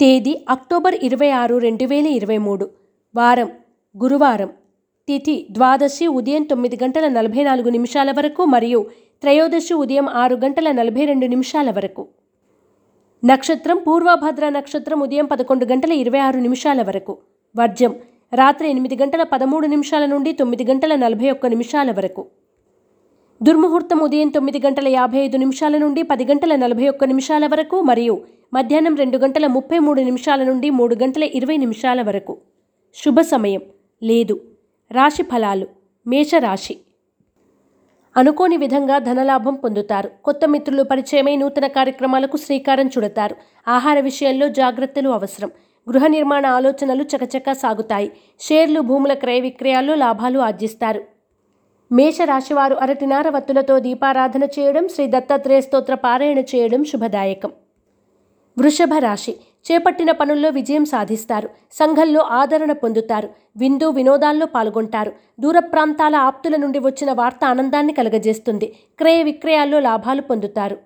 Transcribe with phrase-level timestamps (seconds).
[0.00, 2.66] తేదీ అక్టోబర్ ఇరవై ఆరు రెండు వేల ఇరవై మూడు.
[3.16, 3.48] వారం
[4.02, 4.50] గురువారం.
[5.08, 8.80] తిథి ద్వాదశి ఉదయం తొమ్మిది గంటల నలభై నాలుగు నిమిషాల వరకు మరియు
[9.22, 12.08] త్రయోదశి ఉదయం ఆరు గంటల నలభై రెండు నిమిషాల వరకు.
[13.24, 17.18] నక్షత్రం పూర్వభద్ర నక్షత్రం ఉదయం పదకొండు గంటల ఇరవై ఆరు నిమిషాల వరకు.
[17.54, 17.94] వర్జం
[18.32, 22.26] రాత్రి ఎనిమిది గంటల పదమూడు నిమిషాల నుండి తొమ్మిది గంటల నలభై ఒక్క నిమిషాల వరకు.
[23.42, 28.14] దుర్ముహూర్తం ఉదయం తొమ్మిది గంటల యాభై ఐదు నిమిషాల నుండి పది గంటల నలభై ఒక్క నిమిషాల వరకు మరియు
[28.54, 32.38] మధ్యాహ్నం రెండు గంటల ముప్పై మూడు నిమిషాల నుండి మూడు గంటల ఇరవై నిమిషాల వరకు.
[32.94, 33.60] శుభ సమయం.
[34.02, 34.40] లేదు.
[34.92, 35.66] రాశి ఫలాలు.
[36.06, 36.78] మేషరాశి.
[38.16, 40.10] అనుకోని విధంగా ధనలాభం పొందుతారు.
[40.24, 43.36] కొత్త మిత్రులు పరిచయమై నూతన కార్యక్రమాలకు శ్రీకారం చుడతారు.
[43.68, 45.50] ఆహార విషయంలో జాగ్రత్తలు అవసరం.
[45.90, 48.12] గృహ నిర్మాణ ఆలోచనలు చకచకా సాగుతాయి.
[48.40, 51.04] షేర్లు భూముల క్రయ విక్రయాల్లో లాభాలు ఆర్జిస్తారు.
[51.92, 57.50] మేషరాశివారు అరటినార వత్తులతో దీపారాధన చేయడం శ్రీ దత్తాత్రేయ స్తోత్ర పారాయణ చేయడం శుభదాయకం.
[58.58, 59.36] వృషభ రాశి.
[59.72, 61.50] చేపట్టిన పనుల్లో విజయం సాధిస్తారు.
[61.72, 63.28] సంఘంలో ఆదరణ పొందుతారు.
[63.56, 65.12] విందు వినోదాల్లో పాల్గొంటారు.
[65.40, 68.76] దూర ప్రాంతాల ఆప్తుల నుండి వచ్చిన వార్త ఆనందాన్ని కలగజేస్తుంది.
[68.98, 70.78] క్రయ విక్రయాల్లో లాభాలు పొందుతారు.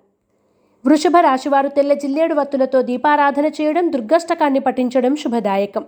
[0.85, 5.85] వృషభ రాశివారు తెల్ల జిల్లేడు వత్తులతో దీపారాధన చేయడం దుర్గష్టకాన్ని పఠించడం శుభదాయకం.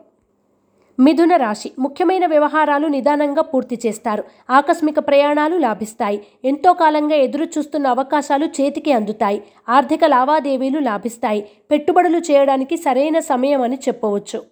[1.00, 1.72] మిథున రాశి.
[1.80, 4.24] ముఖ్యమైన వ్యవహారాలు నిదానంగా పూర్తి చేస్తారు.
[4.50, 6.26] ఆకస్మిక ప్రయాణాలు లాభిస్తాయి.
[6.46, 9.44] ఎంతో కాలంగా ఎదురు చూస్తున్న అవకాశాలు చేతికి అందుతాయి.
[9.70, 11.50] ఆర్థిక లావాదేవీలు లాభిస్తాయి.
[11.72, 14.44] పెట్టుబడులు చేయడానికి సరైన సమయం అని చెప్పవచ్చు.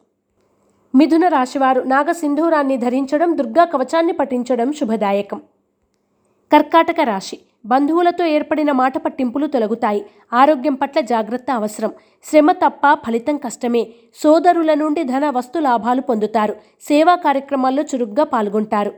[0.95, 5.41] మిథున రాశివారు నాగసింధూరాన్ని ధరించడం దుర్గా కవచాన్ని పఠించడం శుభదాయకం.
[6.53, 7.39] కర్కాటక రాశి.
[7.66, 10.05] బంధువులతో ఏర్పడిన మాట పట్టింపులు తొలగుతాయి.
[10.33, 11.91] ఆరోగ్యం పట్ల జాగ్రత్త అవసరం.
[12.23, 13.88] శ్రమ తప్ప ఫలితం కష్టమే.
[14.16, 16.53] సోదరుల నుండి ధన వస్తు లాభాలు పొందుతారు.
[16.81, 18.93] సేవా కార్యక్రమాల్లో చురుగ్గా పాల్గొంటారు.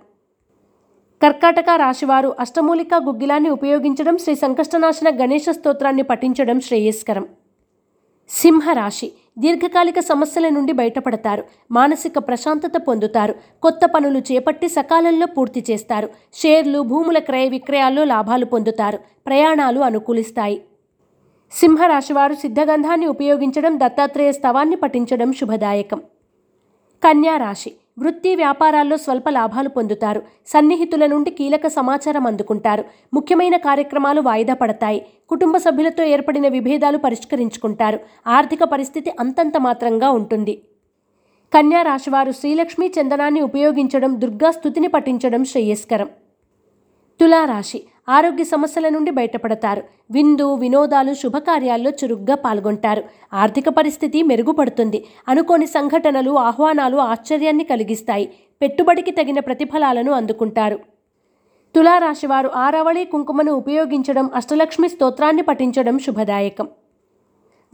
[1.23, 7.27] కర్కాటక రాశివారు అష్టమూలిక గుగ్గిలాన్ని ఉపయోగించడం శ్రీ సంకష్టనాశన గణేష స్తోత్రాన్ని పఠించడం శ్రేయస్కరం.
[8.29, 9.11] సింహరాశి.
[9.39, 11.43] దీర్ఘకాలిక సమస్యల నుండి బయటపడతారు.
[11.71, 13.35] మానసిక ప్రశాంతత పొందుతారు.
[13.61, 16.09] కొత్త పనులు చేపట్టి సకాలంలో పూర్తి చేస్తారు.
[16.33, 18.97] షేర్లు భూముల క్రయ విక్రయాల్లో లాభాలు పొందుతారు.
[18.97, 20.63] ప్రయాణాలు అనుకూలిస్తాయి.
[21.51, 25.99] సింహరాశివారు సిద్ధగంధాన్ని ఉపయోగించడం దత్తాత్రేయ స్తవాన్ని పఠించడం శుభదాయకం.
[27.03, 27.75] కన్యా రాశి.
[27.99, 30.21] వృత్తి వ్యాపారాల్లో స్వల్ప లాభాలు పొందుతారు.
[30.47, 32.83] సన్నిహితుల నుండి కీలక సమాచారం అందుకుంటారు.
[33.13, 35.05] ముఖ్యమైన కార్యక్రమాలు వాయిదా పడతాయి.
[35.29, 37.99] కుటుంబ సభ్యులతో ఏర్పడిన విభేదాలు పరిష్కరించుకుంటారు.
[38.27, 40.61] ఆర్థిక పరిస్థితి అంతంత మాత్రంగా ఉంటుంది.
[41.53, 46.09] కన్యా రాశివారు శ్రీలక్ష్మీ చందనాన్ని ఉపయోగించడం దుర్గా స్థుతిని పఠించడం శ్రేయస్కరం.
[47.19, 49.83] తులారాశి ఆరోగ్య సమస్యల నుండి బయటపడతారు.
[50.11, 53.03] విందు వినోదాలు శుభకార్యాల్లో చురుగ్గా పాల్గొంటారు.
[53.33, 55.05] ఆర్థిక పరిస్థితి మెరుగుపడుతుంది.
[55.27, 58.29] అనుకోని సంఘటనలు ఆహ్వానాలు ఆశ్చర్యాన్ని కలిగిస్తాయి.
[58.61, 60.79] పెట్టుబడికి తగిన ప్రతిఫలాలను అందుకుంటారు.
[61.75, 66.67] తులారాశివారు ఆరవళి కుంకుమను ఉపయోగించడం అష్టలక్ష్మి స్తోత్రాన్ని పఠించడం శుభదాయకం.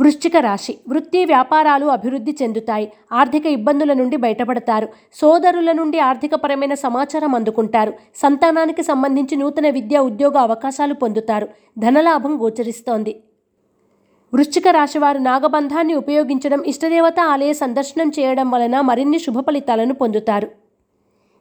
[0.01, 0.77] వృశ్చిక రాశి.
[0.89, 2.91] వృత్తి వ్యాపారాలు అభివృద్ధి చెందుతాయి.
[3.11, 4.87] ఆర్థిక ఇబ్బందుల నుండి బయటపడతారు.
[5.13, 7.93] సోదరుల నుండి ఆర్థికపరమైన సమాచారం అందుకుంటారు.
[8.15, 11.47] సంతానానికి సంబంధించి నూతన విద్యా ఉద్యోగ అవకాశాలు పొందుతారు.
[11.79, 13.23] ధనలాభం గోచరిస్తోంది.
[14.33, 20.47] వృశ్చిక రాశివారు నాగబంధాన్ని ఉపయోగించడం ఇష్టదేవత ఆలయ సందర్శనం చేయడం వలన మరిన్ని శుభ ఫలితాలను పొందుతారు.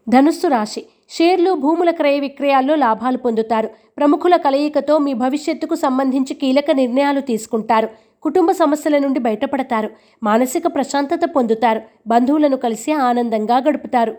[0.09, 0.87] ధనుస్సు రాశి.
[1.11, 3.69] షేర్లు భూముల క్రయ విక్రయాల్లో లాభాలు పొందుతారు.
[3.99, 7.89] ప్రముఖుల కలయికతో మీ భవిష్యత్తుకు సంబంధించి కీలక నిర్ణయాలు తీసుకుంటారు.
[8.23, 9.91] కుటుంబ సమస్యల నుండి బయటపడతారు.
[10.23, 11.81] మానసిక ప్రశాంతత పొందుతారు.
[12.07, 14.17] బంధువులను కలిసి ఆనందంగా గడుపుతారు.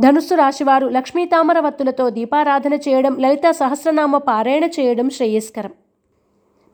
[0.00, 1.72] ధనుస్సు రాశివారు లక్ష్మీ తామర
[2.08, 5.70] దీపారాధన చేయడం లలిత సహస్రనామ పారాయణ చేయడం శ్రేయస్కరం.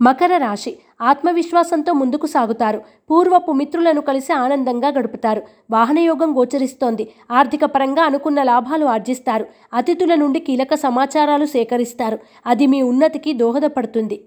[0.02, 2.82] మకర రాశి ఆత్మవిశ్వాసంతో ముందుకు సాగుతారు.
[3.10, 5.42] పూర్వపు మిత్రులను కలిసి ఆనందంగా గడుపుతారు.
[5.70, 7.12] వాహనయోగం గోచరిస్తోంది.
[7.30, 9.46] ఆర్థిక పరంగా అనుకున్న లాభాలు ఆర్జిస్తారు.
[9.74, 12.18] అతిథుల నుండి కీలక సమాచారాలు సేకరిస్తారు.
[12.46, 14.24] అది మీ ఉన్నతికి దోహదపడుతుంది.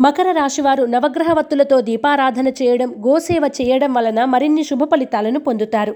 [0.00, 5.94] మకర రాశివారు నవగ్రహవత్తులతో దీపారాధన చేయడం గోసేవ చేయడం వలన మరిన్ని శుభ ఫలితాలను పొందుతారు.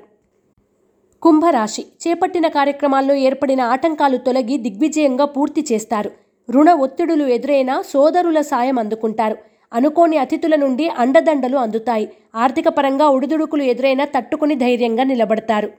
[1.22, 6.10] కుంభరాశి చేపట్టిన కార్యక్రమాల్లో ఏర్పడిన ఆటంకాలు తొలగి దిగ్విజయంగా పూర్తి చేస్తారు.
[6.50, 9.36] రుణ ఒత్తిడులు ఎదురైనా సోదరుల సాయం అందుకుంటారు.
[9.72, 12.08] అనుకోని అతిథుల నుండి అండదండలు అందుతాయి.
[12.34, 15.70] ఆర్థిక పరంగా ఉడుదుడుకులు ఎదురైనా తట్టుకుని ధైర్యంగా నిలబడతారు.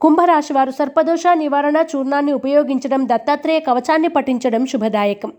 [0.00, 5.32] కుంభరాశివారు సర్పదోష నివారణ చూర్ణాన్ని ఉపయోగించడం దత్తాత్రేయ కవచాన్ని పఠించడం శుభదాయకం.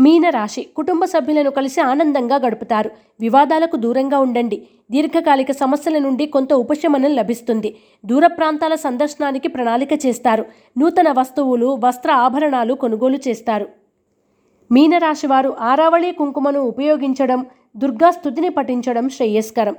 [0.00, 2.90] మీనరాశి కుటుంబ సభ్యులను కలిసి ఆనందంగా గడుపుతారు.
[3.20, 4.68] వివాదాలకు దూరంగా ఉండండి.
[4.90, 7.76] దీర్ఘకాలిక సమస్యల నుండి కొంత ఉపశమనం లభిస్తుంది.
[8.06, 10.44] దూర ప్రాంతాల సందర్శనానికి ప్రణాళిక చేస్తారు.
[10.78, 13.68] నూతన వస్తువులు వస్త్ర ఆభరణాలు కొనుగోలు చేస్తారు.
[14.72, 17.46] మీనరాశివారు ఆరావళి కుంకుమను ఉపయోగించడం
[17.76, 19.76] దుర్గా స్థుతిని పఠించడం శ్రేయస్కరం.